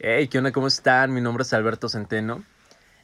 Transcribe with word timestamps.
Hey, 0.00 0.28
¿qué 0.28 0.38
onda? 0.38 0.52
¿Cómo 0.52 0.68
están? 0.68 1.12
Mi 1.12 1.20
nombre 1.20 1.42
es 1.42 1.52
Alberto 1.52 1.88
Centeno 1.88 2.44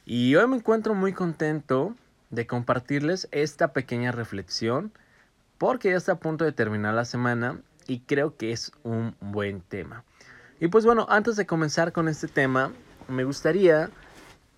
y 0.06 0.36
hoy 0.36 0.46
me 0.46 0.54
encuentro 0.54 0.94
muy 0.94 1.12
contento 1.12 1.96
de 2.30 2.46
compartirles 2.46 3.26
esta 3.32 3.72
pequeña 3.72 4.12
reflexión 4.12 4.92
porque 5.58 5.90
ya 5.90 5.96
está 5.96 6.12
a 6.12 6.20
punto 6.20 6.44
de 6.44 6.52
terminar 6.52 6.94
la 6.94 7.04
semana 7.04 7.58
y 7.88 7.98
creo 7.98 8.36
que 8.36 8.52
es 8.52 8.70
un 8.84 9.16
buen 9.18 9.60
tema. 9.60 10.04
Y 10.60 10.68
pues 10.68 10.86
bueno, 10.86 11.04
antes 11.10 11.34
de 11.34 11.46
comenzar 11.46 11.90
con 11.90 12.06
este 12.06 12.28
tema, 12.28 12.72
me 13.08 13.24
gustaría 13.24 13.90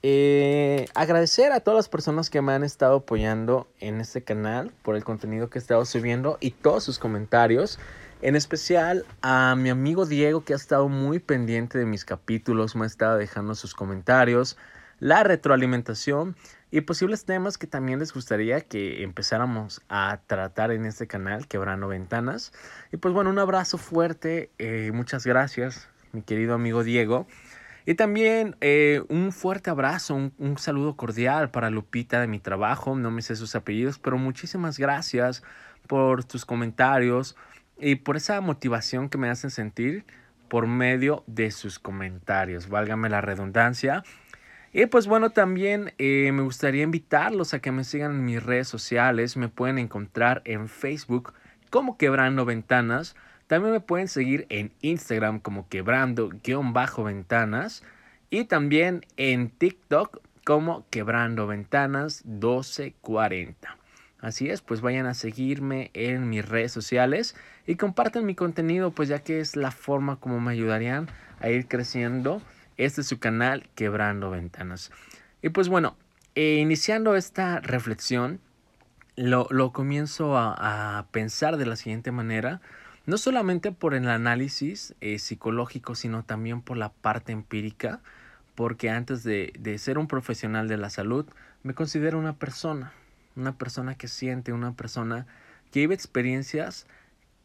eh, 0.02 0.84
agradecer 0.94 1.52
a 1.52 1.60
todas 1.60 1.78
las 1.78 1.88
personas 1.88 2.28
que 2.28 2.42
me 2.42 2.52
han 2.52 2.64
estado 2.64 2.96
apoyando 2.96 3.66
en 3.80 3.98
este 3.98 4.22
canal 4.22 4.72
por 4.82 4.94
el 4.96 5.04
contenido 5.04 5.48
que 5.48 5.58
he 5.58 5.62
estado 5.62 5.86
subiendo 5.86 6.36
y 6.40 6.50
todos 6.50 6.84
sus 6.84 6.98
comentarios. 6.98 7.78
En 8.22 8.34
especial 8.34 9.04
a 9.20 9.54
mi 9.56 9.68
amigo 9.68 10.06
Diego 10.06 10.42
que 10.42 10.54
ha 10.54 10.56
estado 10.56 10.88
muy 10.88 11.18
pendiente 11.18 11.78
de 11.78 11.84
mis 11.84 12.06
capítulos, 12.06 12.74
me 12.74 12.84
ha 12.84 12.86
estado 12.86 13.18
dejando 13.18 13.54
sus 13.54 13.74
comentarios, 13.74 14.56
la 15.00 15.22
retroalimentación 15.22 16.34
y 16.70 16.80
posibles 16.80 17.26
temas 17.26 17.58
que 17.58 17.66
también 17.66 17.98
les 17.98 18.14
gustaría 18.14 18.62
que 18.62 19.02
empezáramos 19.02 19.82
a 19.90 20.20
tratar 20.26 20.70
en 20.70 20.86
este 20.86 21.06
canal, 21.06 21.46
Quebrando 21.46 21.88
Ventanas. 21.88 22.52
Y 22.90 22.96
pues 22.96 23.12
bueno, 23.12 23.28
un 23.28 23.38
abrazo 23.38 23.76
fuerte, 23.76 24.50
eh, 24.58 24.92
muchas 24.94 25.26
gracias, 25.26 25.90
mi 26.12 26.22
querido 26.22 26.54
amigo 26.54 26.84
Diego. 26.84 27.26
Y 27.84 27.96
también 27.96 28.56
eh, 28.62 29.02
un 29.10 29.30
fuerte 29.30 29.68
abrazo, 29.68 30.14
un, 30.14 30.32
un, 30.38 30.56
saludo 30.56 30.96
cordial 30.96 31.50
para 31.50 31.68
Lupita 31.68 32.22
de 32.22 32.26
mi 32.26 32.40
trabajo, 32.40 32.96
no 32.96 33.10
me 33.10 33.20
sé 33.20 33.36
sus 33.36 33.54
apellidos, 33.54 33.98
pero 33.98 34.16
muchísimas 34.16 34.78
gracias 34.78 35.42
por 35.86 36.24
tus 36.24 36.44
comentarios, 36.46 37.36
y 37.78 37.96
por 37.96 38.16
esa 38.16 38.40
motivación 38.40 39.08
que 39.08 39.18
me 39.18 39.28
hacen 39.28 39.50
sentir 39.50 40.04
por 40.48 40.66
medio 40.66 41.24
de 41.26 41.50
sus 41.50 41.78
comentarios, 41.78 42.68
válgame 42.68 43.08
la 43.08 43.20
redundancia. 43.20 44.02
Y 44.72 44.86
pues 44.86 45.06
bueno, 45.06 45.30
también 45.30 45.92
eh, 45.98 46.30
me 46.32 46.42
gustaría 46.42 46.82
invitarlos 46.82 47.54
a 47.54 47.60
que 47.60 47.72
me 47.72 47.84
sigan 47.84 48.12
en 48.12 48.24
mis 48.24 48.42
redes 48.42 48.68
sociales. 48.68 49.36
Me 49.36 49.48
pueden 49.48 49.78
encontrar 49.78 50.42
en 50.44 50.68
Facebook 50.68 51.32
como 51.70 51.96
Quebrando 51.96 52.44
Ventanas. 52.44 53.16
También 53.46 53.72
me 53.72 53.80
pueden 53.80 54.08
seguir 54.08 54.46
en 54.50 54.72
Instagram 54.82 55.40
como 55.40 55.66
Quebrando-Ventanas. 55.68 57.82
Y 58.28 58.44
también 58.44 59.06
en 59.16 59.48
TikTok 59.48 60.20
como 60.44 60.84
Quebrando 60.90 61.46
Ventanas 61.46 62.26
1240. 62.26 63.78
Así 64.20 64.48
es, 64.48 64.62
pues 64.62 64.80
vayan 64.80 65.06
a 65.06 65.14
seguirme 65.14 65.90
en 65.92 66.28
mis 66.28 66.48
redes 66.48 66.72
sociales 66.72 67.36
y 67.66 67.76
compartan 67.76 68.24
mi 68.24 68.34
contenido, 68.34 68.90
pues 68.90 69.08
ya 69.08 69.18
que 69.18 69.40
es 69.40 69.56
la 69.56 69.70
forma 69.70 70.16
como 70.16 70.40
me 70.40 70.52
ayudarían 70.52 71.08
a 71.40 71.50
ir 71.50 71.68
creciendo. 71.68 72.40
Este 72.78 73.02
es 73.02 73.06
su 73.06 73.18
canal 73.18 73.68
Quebrando 73.74 74.30
Ventanas. 74.30 74.90
Y 75.42 75.50
pues 75.50 75.68
bueno, 75.68 75.96
eh, 76.34 76.56
iniciando 76.60 77.14
esta 77.14 77.60
reflexión, 77.60 78.40
lo, 79.16 79.72
comienzo 79.72 80.36
a, 80.36 81.06
pensar 81.10 81.58
de 81.58 81.66
la 81.66 81.76
siguiente 81.76 82.10
manera, 82.10 82.60
no 83.04 83.18
solamente 83.18 83.70
por 83.70 83.94
el 83.94 84.08
análisis 84.08 84.94
eh, 85.00 85.18
psicológico, 85.18 85.94
sino 85.94 86.24
también 86.24 86.62
por 86.62 86.78
la 86.78 86.90
parte 86.90 87.32
empírica, 87.32 88.00
porque 88.54 88.88
antes 88.88 89.22
de, 89.24 89.52
de 89.58 89.76
ser 89.78 89.98
un 89.98 90.08
profesional 90.08 90.68
de 90.68 90.78
la 90.78 90.88
salud, 90.88 91.26
me 91.62 91.74
considero 91.74 92.18
una 92.18 92.34
persona 92.34 92.92
una 93.36 93.56
persona 93.56 93.94
que 93.96 94.08
siente, 94.08 94.52
una 94.52 94.74
persona 94.74 95.26
que 95.70 95.80
vive 95.80 95.94
experiencias 95.94 96.86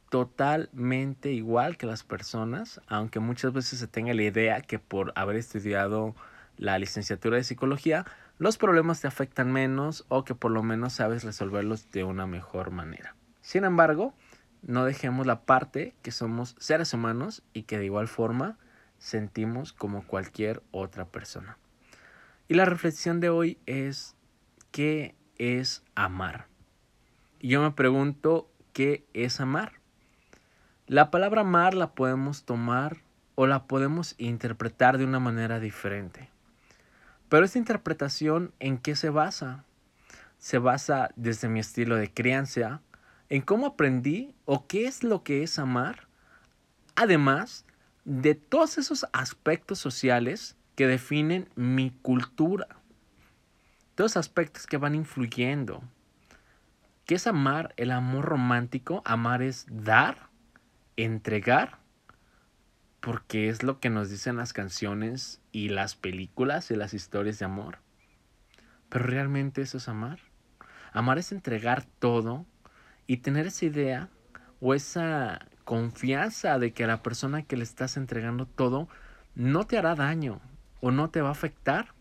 totalmente 0.09 1.31
igual 1.31 1.77
que 1.77 1.85
las 1.85 2.03
personas, 2.03 2.81
aunque 2.87 3.19
muchas 3.19 3.53
veces 3.53 3.79
se 3.79 3.87
tenga 3.87 4.13
la 4.13 4.23
idea 4.23 4.61
que 4.61 4.77
por 4.79 5.13
haber 5.15 5.37
estudiado 5.37 6.15
la 6.57 6.77
licenciatura 6.77 7.37
de 7.37 7.43
psicología, 7.43 8.05
los 8.37 8.57
problemas 8.57 8.99
te 8.99 9.07
afectan 9.07 9.51
menos 9.51 10.05
o 10.09 10.25
que 10.25 10.35
por 10.35 10.51
lo 10.51 10.63
menos 10.63 10.93
sabes 10.93 11.23
resolverlos 11.23 11.91
de 11.91 12.03
una 12.03 12.27
mejor 12.27 12.71
manera. 12.71 13.15
Sin 13.41 13.63
embargo, 13.63 14.13
no 14.61 14.83
dejemos 14.83 15.25
la 15.25 15.41
parte 15.41 15.95
que 16.01 16.11
somos 16.11 16.55
seres 16.59 16.93
humanos 16.93 17.43
y 17.53 17.63
que 17.63 17.77
de 17.77 17.85
igual 17.85 18.07
forma 18.07 18.57
sentimos 18.97 19.73
como 19.73 20.05
cualquier 20.05 20.61
otra 20.71 21.05
persona. 21.05 21.57
Y 22.47 22.55
la 22.55 22.65
reflexión 22.65 23.19
de 23.19 23.29
hoy 23.29 23.57
es 23.65 24.15
que 24.71 25.15
es 25.41 25.83
amar? 25.95 26.45
Y 27.39 27.49
yo 27.49 27.61
me 27.63 27.71
pregunto, 27.71 28.47
¿qué 28.73 29.05
es 29.13 29.41
amar? 29.41 29.73
La 30.85 31.09
palabra 31.09 31.41
amar 31.41 31.73
la 31.73 31.93
podemos 31.93 32.43
tomar 32.43 32.97
o 33.33 33.47
la 33.47 33.63
podemos 33.63 34.13
interpretar 34.19 34.99
de 34.99 35.05
una 35.05 35.19
manera 35.19 35.59
diferente. 35.59 36.29
Pero 37.27 37.43
esta 37.43 37.57
interpretación, 37.57 38.53
¿en 38.59 38.77
qué 38.77 38.95
se 38.95 39.09
basa? 39.09 39.65
Se 40.37 40.59
basa 40.59 41.09
desde 41.15 41.49
mi 41.49 41.59
estilo 41.59 41.95
de 41.95 42.13
crianza, 42.13 42.81
en 43.29 43.41
cómo 43.41 43.65
aprendí 43.65 44.35
o 44.45 44.67
qué 44.67 44.85
es 44.85 45.03
lo 45.03 45.23
que 45.23 45.41
es 45.41 45.57
amar, 45.57 46.07
además 46.95 47.65
de 48.05 48.35
todos 48.35 48.77
esos 48.77 49.07
aspectos 49.13 49.79
sociales 49.79 50.55
que 50.75 50.85
definen 50.85 51.49
mi 51.55 51.91
cultura 52.01 52.80
dos 53.95 54.17
aspectos 54.17 54.67
que 54.67 54.77
van 54.77 54.95
influyendo. 54.95 55.83
¿Qué 57.05 57.15
es 57.15 57.27
amar? 57.27 57.73
El 57.77 57.91
amor 57.91 58.25
romántico. 58.25 59.01
Amar 59.05 59.41
es 59.41 59.65
dar, 59.69 60.29
entregar, 60.95 61.79
porque 62.99 63.49
es 63.49 63.63
lo 63.63 63.79
que 63.79 63.89
nos 63.89 64.09
dicen 64.09 64.37
las 64.37 64.53
canciones 64.53 65.41
y 65.51 65.69
las 65.69 65.95
películas 65.95 66.71
y 66.71 66.75
las 66.75 66.93
historias 66.93 67.39
de 67.39 67.45
amor. 67.45 67.79
Pero 68.89 69.05
realmente 69.05 69.61
eso 69.61 69.77
es 69.77 69.87
amar. 69.87 70.19
Amar 70.93 71.17
es 71.17 71.31
entregar 71.31 71.85
todo 71.99 72.45
y 73.07 73.17
tener 73.17 73.47
esa 73.47 73.65
idea 73.65 74.09
o 74.59 74.73
esa 74.73 75.47
confianza 75.63 76.59
de 76.59 76.73
que 76.73 76.83
a 76.83 76.87
la 76.87 77.01
persona 77.01 77.43
que 77.43 77.57
le 77.57 77.63
estás 77.63 77.97
entregando 77.97 78.45
todo 78.45 78.87
no 79.35 79.65
te 79.65 79.77
hará 79.77 79.95
daño 79.95 80.41
o 80.81 80.91
no 80.91 81.09
te 81.09 81.21
va 81.21 81.29
a 81.29 81.33
afectar 81.33 81.93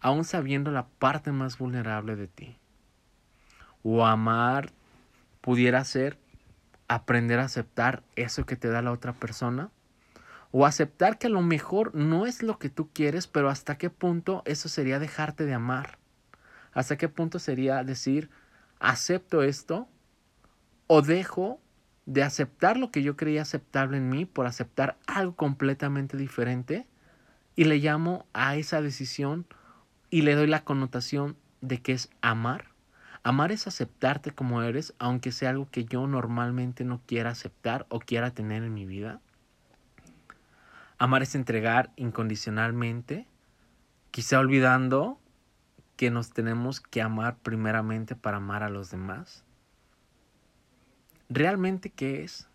aún 0.00 0.24
sabiendo 0.24 0.70
la 0.70 0.86
parte 0.86 1.32
más 1.32 1.58
vulnerable 1.58 2.16
de 2.16 2.28
ti. 2.28 2.56
O 3.82 4.04
amar 4.04 4.72
pudiera 5.40 5.84
ser 5.84 6.18
aprender 6.88 7.38
a 7.38 7.44
aceptar 7.44 8.02
eso 8.16 8.44
que 8.44 8.56
te 8.56 8.68
da 8.68 8.82
la 8.82 8.92
otra 8.92 9.12
persona. 9.12 9.70
O 10.50 10.66
aceptar 10.66 11.18
que 11.18 11.28
a 11.28 11.30
lo 11.30 11.42
mejor 11.42 11.94
no 11.94 12.26
es 12.26 12.42
lo 12.42 12.58
que 12.58 12.68
tú 12.68 12.90
quieres, 12.92 13.28
pero 13.28 13.48
hasta 13.48 13.78
qué 13.78 13.90
punto 13.90 14.42
eso 14.44 14.68
sería 14.68 14.98
dejarte 14.98 15.46
de 15.46 15.54
amar. 15.54 15.98
Hasta 16.72 16.96
qué 16.96 17.08
punto 17.08 17.38
sería 17.38 17.84
decir, 17.84 18.30
acepto 18.80 19.42
esto 19.42 19.88
o 20.88 21.02
dejo 21.02 21.60
de 22.06 22.24
aceptar 22.24 22.76
lo 22.76 22.90
que 22.90 23.04
yo 23.04 23.16
creía 23.16 23.42
aceptable 23.42 23.98
en 23.98 24.08
mí 24.08 24.24
por 24.24 24.46
aceptar 24.46 24.98
algo 25.06 25.36
completamente 25.36 26.16
diferente 26.16 26.88
y 27.54 27.64
le 27.64 27.78
llamo 27.78 28.26
a 28.32 28.56
esa 28.56 28.82
decisión 28.82 29.46
y 30.10 30.22
le 30.22 30.34
doy 30.34 30.48
la 30.48 30.64
connotación 30.64 31.36
de 31.60 31.80
que 31.80 31.92
es 31.92 32.10
amar. 32.20 32.66
Amar 33.22 33.52
es 33.52 33.66
aceptarte 33.66 34.32
como 34.32 34.62
eres, 34.62 34.94
aunque 34.98 35.30
sea 35.30 35.50
algo 35.50 35.68
que 35.70 35.84
yo 35.84 36.06
normalmente 36.06 36.84
no 36.84 37.00
quiera 37.06 37.30
aceptar 37.30 37.86
o 37.88 38.00
quiera 38.00 38.32
tener 38.32 38.64
en 38.64 38.74
mi 38.74 38.86
vida. 38.86 39.20
Amar 40.98 41.22
es 41.22 41.34
entregar 41.34 41.92
incondicionalmente, 41.96 43.26
quizá 44.10 44.38
olvidando 44.38 45.18
que 45.96 46.10
nos 46.10 46.30
tenemos 46.30 46.80
que 46.80 47.02
amar 47.02 47.36
primeramente 47.38 48.16
para 48.16 48.38
amar 48.38 48.62
a 48.62 48.70
los 48.70 48.90
demás. 48.90 49.44
¿Realmente 51.28 51.90
qué 51.90 52.24
es? 52.24 52.48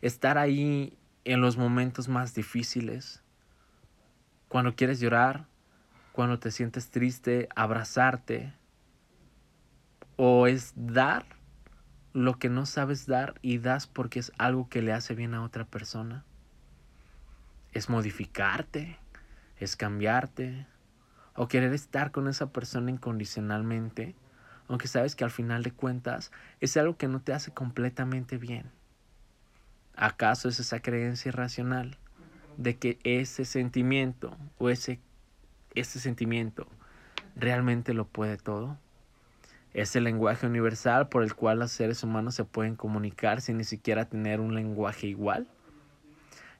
Estar 0.00 0.36
ahí 0.36 0.98
en 1.24 1.40
los 1.40 1.56
momentos 1.56 2.08
más 2.08 2.34
difíciles, 2.34 3.22
cuando 4.48 4.74
quieres 4.74 5.00
llorar, 5.00 5.46
cuando 6.12 6.38
te 6.38 6.50
sientes 6.50 6.90
triste, 6.90 7.48
abrazarte. 7.56 8.52
O 10.16 10.46
es 10.46 10.72
dar 10.76 11.24
lo 12.12 12.38
que 12.38 12.50
no 12.50 12.66
sabes 12.66 13.06
dar 13.06 13.34
y 13.42 13.58
das 13.58 13.86
porque 13.86 14.20
es 14.20 14.32
algo 14.38 14.68
que 14.68 14.82
le 14.82 14.92
hace 14.92 15.14
bien 15.14 15.34
a 15.34 15.42
otra 15.42 15.64
persona. 15.64 16.24
Es 17.72 17.88
modificarte, 17.88 18.98
es 19.58 19.76
cambiarte, 19.76 20.66
o 21.34 21.48
querer 21.48 21.72
estar 21.72 22.10
con 22.10 22.28
esa 22.28 22.52
persona 22.52 22.90
incondicionalmente, 22.90 24.14
aunque 24.68 24.88
sabes 24.88 25.16
que 25.16 25.24
al 25.24 25.30
final 25.30 25.62
de 25.62 25.72
cuentas 25.72 26.30
es 26.60 26.76
algo 26.76 26.96
que 26.96 27.08
no 27.08 27.20
te 27.20 27.32
hace 27.32 27.52
completamente 27.52 28.36
bien. 28.36 28.70
¿Acaso 29.96 30.48
es 30.48 30.60
esa 30.60 30.80
creencia 30.80 31.30
irracional 31.30 31.98
de 32.56 32.76
que 32.76 32.98
ese 33.02 33.44
sentimiento 33.44 34.36
o 34.58 34.68
ese 34.68 35.00
este 35.74 35.98
sentimiento 35.98 36.66
realmente 37.36 37.94
lo 37.94 38.06
puede 38.06 38.36
todo? 38.36 38.78
¿Es 39.74 39.96
el 39.96 40.04
lenguaje 40.04 40.46
universal 40.46 41.08
por 41.08 41.22
el 41.22 41.34
cual 41.34 41.60
los 41.60 41.72
seres 41.72 42.02
humanos 42.02 42.34
se 42.34 42.44
pueden 42.44 42.76
comunicar 42.76 43.40
sin 43.40 43.56
ni 43.56 43.64
siquiera 43.64 44.04
tener 44.04 44.40
un 44.40 44.54
lenguaje 44.54 45.06
igual? 45.06 45.46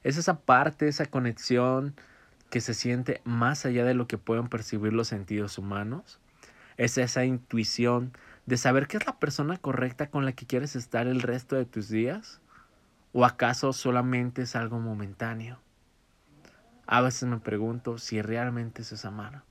Es 0.03 0.17
esa 0.17 0.39
parte, 0.39 0.87
esa 0.87 1.05
conexión 1.05 1.93
que 2.49 2.59
se 2.59 2.73
siente 2.73 3.21
más 3.23 3.65
allá 3.65 3.85
de 3.85 3.93
lo 3.93 4.07
que 4.07 4.17
pueden 4.17 4.47
percibir 4.47 4.93
los 4.93 5.07
sentidos 5.07 5.57
humanos. 5.57 6.19
Es 6.77 6.97
esa 6.97 7.23
intuición 7.23 8.13
de 8.45 8.57
saber 8.57 8.87
que 8.87 8.97
es 8.97 9.05
la 9.05 9.19
persona 9.19 9.57
correcta 9.57 10.07
con 10.07 10.25
la 10.25 10.33
que 10.33 10.45
quieres 10.45 10.75
estar 10.75 11.07
el 11.07 11.21
resto 11.21 11.55
de 11.55 11.65
tus 11.65 11.89
días. 11.89 12.41
¿O 13.11 13.25
acaso 13.25 13.73
solamente 13.73 14.41
es 14.41 14.55
algo 14.55 14.79
momentáneo? 14.79 15.62
A 16.85 17.01
veces 17.01 17.29
me 17.29 17.39
pregunto 17.39 17.97
si 17.97 18.21
realmente 18.21 18.81
es 18.81 18.91
esa 18.91 19.07
amar. 19.07 19.43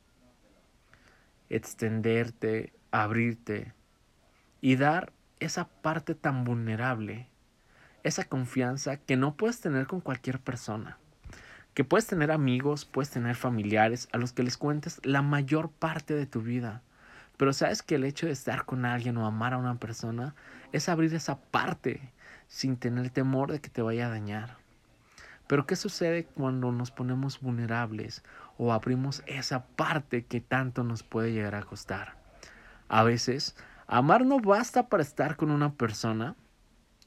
Extenderte, 1.49 2.73
abrirte 2.91 3.73
y 4.61 4.77
dar 4.77 5.13
esa 5.41 5.67
parte 5.67 6.15
tan 6.15 6.45
vulnerable, 6.45 7.29
esa 8.03 8.25
confianza 8.25 8.99
que 8.99 9.17
no 9.17 9.35
puedes 9.35 9.61
tener 9.61 9.87
con 9.87 10.01
cualquier 10.01 10.41
persona. 10.41 10.99
Que 11.73 11.85
puedes 11.85 12.07
tener 12.07 12.31
amigos, 12.31 12.85
puedes 12.85 13.11
tener 13.11 13.35
familiares 13.35 14.09
a 14.13 14.19
los 14.19 14.35
que 14.35 14.43
les 14.43 14.59
cuentes 14.59 15.01
la 15.03 15.23
mayor 15.23 15.71
parte 15.71 16.15
de 16.15 16.27
tu 16.27 16.43
vida. 16.43 16.83
Pero 17.39 17.55
sabes 17.55 17.83
que 17.83 17.95
el 17.95 18.05
hecho 18.05 18.27
de 18.27 18.33
estar 18.33 18.67
con 18.67 18.85
alguien 18.85 19.17
o 19.17 19.27
amar 19.27 19.55
a 19.55 19.59
una 19.59 19.77
persona 19.77 20.35
es 20.73 20.91
abrir 20.91 21.15
esa 21.15 21.41
parte 21.41 22.13
sin 22.47 22.77
tener 22.77 23.09
temor 23.09 23.51
de 23.51 23.61
que 23.61 23.71
te 23.71 23.81
vaya 23.81 24.07
a 24.07 24.11
dañar. 24.11 24.62
Pero 25.47 25.67
¿qué 25.67 25.77
sucede 25.77 26.25
cuando 26.25 26.73
nos 26.73 26.91
ponemos 26.91 27.41
vulnerables 27.41 28.23
o 28.59 28.73
abrimos 28.73 29.23
esa 29.27 29.67
parte 29.67 30.25
que 30.25 30.41
tanto 30.41 30.85
nos 30.85 31.03
puede 31.03 31.33
llegar 31.33 31.55
a 31.55 31.63
costar? 31.63 32.17
A 32.89 33.03
veces, 33.03 33.57
amar 33.87 34.25
no 34.25 34.39
basta 34.41 34.89
para 34.89 35.03
estar 35.03 35.37
con 35.37 35.51
una 35.51 35.73
persona. 35.73 36.37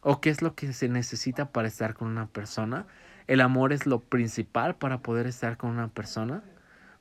¿O 0.01 0.21
qué 0.21 0.29
es 0.29 0.41
lo 0.41 0.53
que 0.53 0.71
se 0.73 0.87
necesita 0.87 1.51
para 1.51 1.67
estar 1.67 1.95
con 1.95 2.07
una 2.07 2.27
persona? 2.27 2.85
El 3.27 3.41
amor 3.41 3.73
es 3.73 3.87
lo 3.87 3.99
principal 3.99 4.75
para 4.75 4.99
poder 4.99 5.25
estar 5.25 5.57
con 5.57 5.71
una 5.71 5.87
persona. 5.87 6.43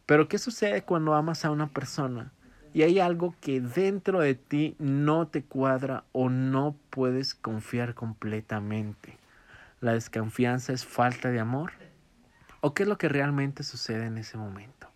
Pero 0.07 0.29
¿qué 0.29 0.39
sucede 0.39 0.83
cuando 0.83 1.15
amas 1.15 1.45
a 1.45 1.51
una 1.51 1.69
persona 1.69 2.33
y 2.73 2.83
hay 2.83 2.99
algo 2.99 3.35
que 3.41 3.61
dentro 3.61 4.21
de 4.21 4.35
ti 4.35 4.75
no 4.79 5.29
te 5.29 5.43
cuadra 5.45 6.05
o 6.13 6.29
no 6.31 6.77
puedes 6.91 7.35
confiar 7.35 7.95
completamente? 7.95 9.24
La 9.85 9.93
desconfianza 9.93 10.73
es 10.73 10.87
falta 10.87 11.31
de 11.31 11.39
amor? 11.39 11.73
¿O 12.63 12.73
qué 12.73 12.85
es 12.85 12.89
lo 12.89 12.97
que 12.97 13.11
realmente 13.11 13.63
sucede 13.63 14.07
en 14.07 14.17
ese 14.17 14.39
momento? 14.39 14.91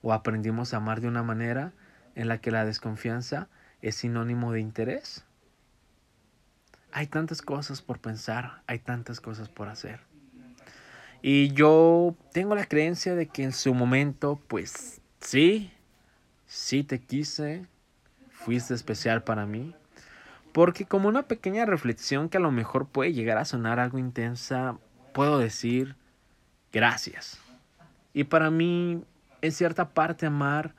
¿O 0.00 0.14
aprendimos 0.14 0.72
a 0.72 0.78
amar 0.78 1.02
de 1.02 1.08
una 1.08 1.22
manera 1.22 1.74
en 2.14 2.26
la 2.28 2.40
que 2.40 2.50
la 2.50 2.64
desconfianza 2.64 3.48
es 3.82 3.96
sinónimo 3.96 4.50
de 4.52 4.60
interés? 4.60 5.26
Hay 6.90 7.06
tantas 7.06 7.42
cosas 7.42 7.82
por 7.82 8.00
pensar, 8.00 8.62
hay 8.66 8.78
tantas 8.78 9.20
cosas 9.20 9.50
por 9.50 9.68
hacer. 9.68 10.00
Y 11.20 11.52
yo 11.52 12.16
tengo 12.32 12.54
la 12.54 12.64
creencia 12.64 13.14
de 13.14 13.26
que 13.26 13.42
en 13.42 13.52
su 13.52 13.74
momento, 13.74 14.40
pues 14.48 15.02
sí, 15.20 15.70
sí 16.46 16.82
te 16.82 16.98
quise, 16.98 17.66
fuiste 18.30 18.72
especial 18.72 19.22
para 19.22 19.44
mí, 19.44 19.74
porque 20.58 20.86
como 20.86 21.08
una 21.08 21.22
pequeña 21.22 21.66
reflexión 21.66 22.28
que 22.28 22.38
a 22.38 22.40
lo 22.40 22.50
mejor 22.50 22.88
puede 22.88 23.12
llegar 23.12 23.38
a 23.38 23.44
sonar 23.44 23.78
algo 23.78 23.96
intensa, 23.96 24.76
puedo 25.14 25.38
decir 25.38 25.94
gracias. 26.72 27.38
Y 28.12 28.24
para 28.24 28.50
mí, 28.50 29.04
en 29.40 29.52
cierta 29.52 29.90
parte, 29.90 30.26
amar 30.26 30.74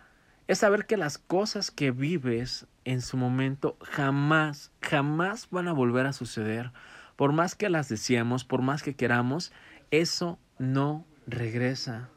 es 0.50 0.58
saber 0.58 0.86
que 0.86 0.98
las 0.98 1.18
cosas 1.18 1.72
que 1.72 1.92
vives 1.92 2.68
en 2.84 3.00
su 3.00 3.16
momento 3.16 3.78
jamás, 3.82 4.74
jamás 4.82 5.48
van 5.50 5.70
a 5.70 5.72
volver 5.72 6.08
a 6.08 6.12
suceder. 6.12 6.74
Por 7.16 7.32
más 7.32 7.56
que 7.56 7.70
las 7.70 7.88
deseemos, 7.88 8.44
por 8.44 8.62
más 8.62 8.84
que 8.84 8.98
queramos, 8.98 9.54
eso 9.92 10.40
no 10.58 11.06
regresa. 11.26 12.10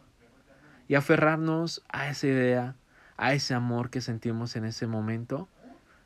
Y 0.88 0.96
aferrarnos 0.96 1.84
a 1.88 2.08
esa 2.08 2.26
idea, 2.26 2.74
a 3.16 3.34
ese 3.34 3.54
amor 3.54 3.90
que 3.90 4.00
sentimos 4.00 4.56
en 4.56 4.64
ese 4.64 4.88
momento, 4.88 5.48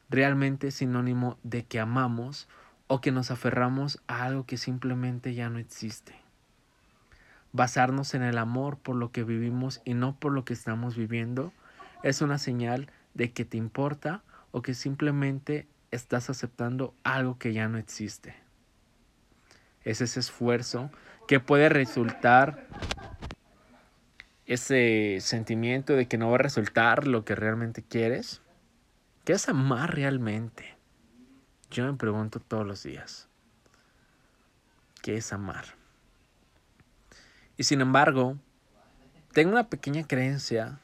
realmente 0.08 0.68
es 0.68 0.76
sinónimo 0.76 1.38
de 1.42 1.64
que 1.64 1.80
amamos 1.80 2.48
o 2.86 3.00
que 3.00 3.12
nos 3.12 3.30
aferramos 3.30 4.00
a 4.06 4.24
algo 4.24 4.46
que 4.46 4.56
simplemente 4.56 5.34
ya 5.34 5.50
no 5.50 5.58
existe. 5.58 6.14
Basarnos 7.52 8.14
en 8.14 8.22
el 8.22 8.38
amor 8.38 8.78
por 8.78 8.96
lo 8.96 9.10
que 9.12 9.24
vivimos 9.24 9.80
y 9.84 9.94
no 9.94 10.16
por 10.18 10.32
lo 10.32 10.44
que 10.44 10.52
estamos 10.52 10.96
viviendo 10.96 11.52
es 12.02 12.20
una 12.20 12.38
señal 12.38 12.90
de 13.14 13.32
que 13.32 13.44
te 13.44 13.56
importa 13.56 14.22
o 14.52 14.62
que 14.62 14.74
simplemente 14.74 15.66
estás 15.90 16.30
aceptando 16.30 16.94
algo 17.02 17.38
que 17.38 17.52
ya 17.52 17.68
no 17.68 17.78
existe. 17.78 18.34
Es 19.82 20.00
ese 20.00 20.20
esfuerzo 20.20 20.90
que 21.26 21.40
puede 21.40 21.68
resultar 21.68 22.66
ese 24.44 25.18
sentimiento 25.20 25.94
de 25.94 26.06
que 26.06 26.18
no 26.18 26.28
va 26.28 26.36
a 26.36 26.38
resultar 26.38 27.06
lo 27.06 27.24
que 27.24 27.34
realmente 27.34 27.82
quieres 27.82 28.42
¿Qué 29.26 29.32
es 29.32 29.48
amar 29.48 29.96
realmente? 29.96 30.76
Yo 31.68 31.84
me 31.84 31.98
pregunto 31.98 32.38
todos 32.38 32.64
los 32.64 32.84
días. 32.84 33.26
¿Qué 35.02 35.16
es 35.16 35.32
amar? 35.32 35.64
Y 37.56 37.64
sin 37.64 37.80
embargo, 37.80 38.38
tengo 39.32 39.50
una 39.50 39.68
pequeña 39.68 40.06
creencia 40.06 40.78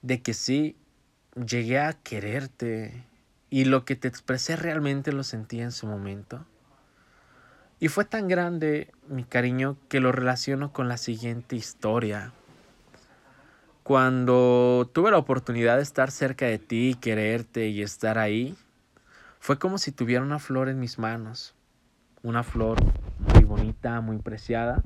de 0.00 0.22
que 0.22 0.32
sí 0.32 0.78
llegué 1.34 1.78
a 1.78 1.92
quererte 1.92 3.04
y 3.50 3.66
lo 3.66 3.84
que 3.84 3.96
te 3.96 4.08
expresé 4.08 4.56
realmente 4.56 5.12
lo 5.12 5.22
sentí 5.22 5.60
en 5.60 5.72
su 5.72 5.86
momento. 5.86 6.46
Y 7.80 7.88
fue 7.88 8.06
tan 8.06 8.28
grande 8.28 8.90
mi 9.08 9.24
cariño 9.24 9.76
que 9.90 10.00
lo 10.00 10.10
relaciono 10.10 10.72
con 10.72 10.88
la 10.88 10.96
siguiente 10.96 11.54
historia. 11.54 12.32
Cuando 13.92 14.88
tuve 14.94 15.10
la 15.10 15.18
oportunidad 15.18 15.76
de 15.76 15.82
estar 15.82 16.10
cerca 16.10 16.46
de 16.46 16.58
ti, 16.58 16.96
quererte 16.98 17.68
y 17.68 17.82
estar 17.82 18.16
ahí, 18.16 18.56
fue 19.38 19.58
como 19.58 19.76
si 19.76 19.92
tuviera 19.92 20.24
una 20.24 20.38
flor 20.38 20.70
en 20.70 20.80
mis 20.80 20.98
manos. 20.98 21.54
Una 22.22 22.42
flor 22.42 22.78
muy 23.18 23.44
bonita, 23.44 24.00
muy 24.00 24.16
preciada, 24.16 24.82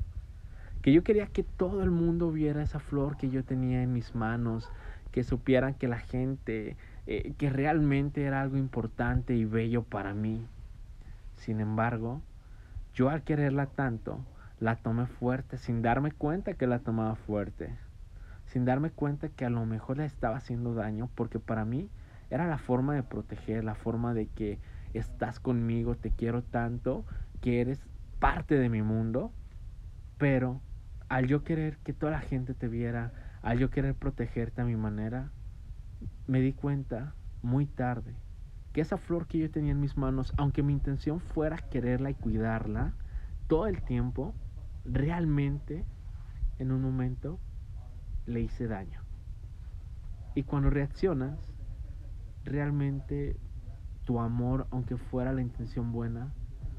que 0.81 0.91
yo 0.91 1.05
quería 1.05 1.27
que 1.27 1.43
todo 1.43 1.83
el 1.83 1.89
mundo 1.89 2.33
viera 2.33 2.61
esa 2.61 2.81
flor 2.81 3.15
que 3.15 3.29
yo 3.29 3.45
tenía 3.45 3.81
en 3.81 3.93
mis 3.93 4.13
manos, 4.13 4.69
que 5.13 5.23
supieran 5.23 5.73
que 5.73 5.87
la 5.87 5.99
gente, 5.99 6.75
eh, 7.05 7.31
que 7.37 7.49
realmente 7.49 8.25
era 8.25 8.41
algo 8.41 8.57
importante 8.57 9.33
y 9.37 9.45
bello 9.45 9.83
para 9.83 10.13
mí. 10.13 10.45
Sin 11.37 11.61
embargo, 11.61 12.21
yo 12.93 13.09
al 13.09 13.23
quererla 13.23 13.67
tanto, 13.67 14.19
la 14.59 14.75
tomé 14.75 15.05
fuerte 15.05 15.57
sin 15.57 15.81
darme 15.81 16.11
cuenta 16.11 16.55
que 16.55 16.67
la 16.67 16.79
tomaba 16.79 17.15
fuerte 17.15 17.86
sin 18.57 18.65
darme 18.65 18.89
cuenta 18.89 19.29
que 19.29 19.45
a 19.45 19.51
lo 19.51 19.67
mejor 19.67 19.97
le 19.97 20.05
estaba 20.05 20.37
haciendo 20.37 20.73
daño, 20.73 21.11
porque 21.13 21.37
para 21.37 21.63
mí 21.63 21.91
era 22.31 22.47
la 22.47 22.57
forma 22.57 22.95
de 22.95 23.03
proteger, 23.03 23.63
la 23.63 23.75
forma 23.75 24.15
de 24.15 24.29
que 24.29 24.57
estás 24.95 25.39
conmigo, 25.39 25.93
te 25.93 26.09
quiero 26.09 26.41
tanto, 26.41 27.05
que 27.39 27.61
eres 27.61 27.79
parte 28.17 28.55
de 28.55 28.67
mi 28.69 28.81
mundo, 28.81 29.31
pero 30.17 30.59
al 31.07 31.27
yo 31.27 31.43
querer 31.43 31.77
que 31.83 31.93
toda 31.93 32.13
la 32.13 32.19
gente 32.19 32.55
te 32.55 32.67
viera, 32.67 33.11
al 33.43 33.59
yo 33.59 33.69
querer 33.69 33.93
protegerte 33.93 34.59
a 34.59 34.65
mi 34.65 34.75
manera, 34.75 35.29
me 36.25 36.41
di 36.41 36.53
cuenta 36.53 37.13
muy 37.43 37.67
tarde 37.67 38.15
que 38.73 38.81
esa 38.81 38.97
flor 38.97 39.27
que 39.27 39.37
yo 39.37 39.51
tenía 39.51 39.73
en 39.73 39.79
mis 39.79 39.97
manos, 39.97 40.33
aunque 40.35 40.63
mi 40.63 40.73
intención 40.73 41.19
fuera 41.19 41.57
quererla 41.57 42.09
y 42.09 42.15
cuidarla 42.15 42.95
todo 43.45 43.67
el 43.67 43.83
tiempo, 43.83 44.33
realmente 44.83 45.85
en 46.57 46.71
un 46.71 46.81
momento 46.81 47.39
le 48.27 48.41
hice 48.41 48.67
daño. 48.67 49.01
Y 50.35 50.43
cuando 50.43 50.69
reaccionas, 50.69 51.39
realmente 52.43 53.39
tu 54.03 54.19
amor, 54.19 54.67
aunque 54.69 54.97
fuera 54.97 55.33
la 55.33 55.41
intención 55.41 55.91
buena, 55.91 56.33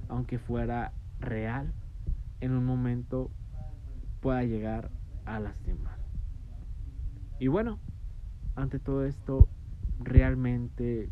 aunque 0.09 0.38
fuera 0.38 0.93
real, 1.19 1.73
en 2.40 2.52
un 2.52 2.64
momento 2.64 3.31
pueda 4.21 4.45
llegar 4.45 4.90
a 5.25 5.40
lastimar. 5.40 5.99
Y 7.38 7.49
bueno, 7.49 7.81
ante 8.55 8.78
todo 8.78 9.05
esto, 9.05 9.49
realmente 9.99 11.11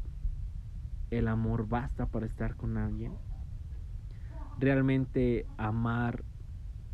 el 1.11 1.29
amor 1.29 1.69
basta 1.69 2.07
para 2.07 2.27
estar 2.27 2.57
con 2.57 2.77
alguien. 2.77 3.13
Realmente 4.59 5.47
amar 5.57 6.25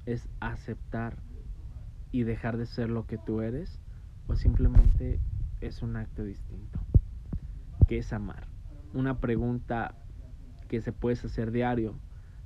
es 0.05 0.29
aceptar 0.41 1.19
y 2.13 2.23
dejar 2.23 2.59
de 2.59 2.67
ser 2.67 2.91
lo 2.91 3.07
que 3.07 3.19
tú 3.19 3.41
eres 3.41 3.81
o 4.29 4.37
simplemente 4.37 5.19
es 5.61 5.83
un 5.83 5.97
acto 5.97 6.23
distinto. 6.23 6.79
¿Qué 7.89 7.99
es 7.99 8.13
amar? 8.13 8.47
Una 8.93 9.19
pregunta 9.19 9.95
que 10.69 10.81
se 10.81 10.93
puede 10.93 11.15
hacer 11.15 11.51
diario, 11.51 11.95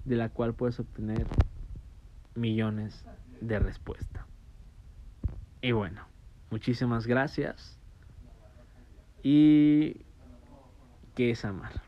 de 0.05 0.17
la 0.17 0.29
cual 0.29 0.55
puedes 0.55 0.79
obtener 0.79 1.27
millones 2.35 3.05
de 3.41 3.59
respuestas. 3.59 4.25
Y 5.61 5.73
bueno, 5.73 6.07
muchísimas 6.51 7.07
gracias. 7.07 7.79
¿Y 9.23 10.03
qué 11.15 11.31
es 11.31 11.45
amar? 11.45 11.86